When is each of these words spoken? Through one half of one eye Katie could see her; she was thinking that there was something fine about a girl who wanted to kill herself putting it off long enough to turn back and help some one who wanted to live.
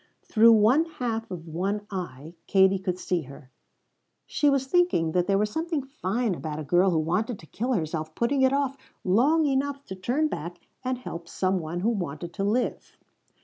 Through 0.23 0.53
one 0.53 0.85
half 0.85 1.29
of 1.29 1.47
one 1.47 1.85
eye 1.91 2.33
Katie 2.47 2.79
could 2.79 2.97
see 2.97 3.21
her; 3.21 3.51
she 4.25 4.49
was 4.49 4.65
thinking 4.65 5.11
that 5.11 5.27
there 5.27 5.37
was 5.37 5.51
something 5.51 5.83
fine 5.83 6.33
about 6.33 6.57
a 6.57 6.63
girl 6.63 6.89
who 6.89 6.97
wanted 6.97 7.37
to 7.37 7.45
kill 7.45 7.73
herself 7.73 8.15
putting 8.15 8.41
it 8.41 8.51
off 8.51 8.75
long 9.03 9.45
enough 9.45 9.85
to 9.85 9.95
turn 9.95 10.27
back 10.27 10.57
and 10.83 10.97
help 10.97 11.27
some 11.27 11.59
one 11.59 11.81
who 11.81 11.89
wanted 11.89 12.33
to 12.33 12.43
live. 12.43 12.97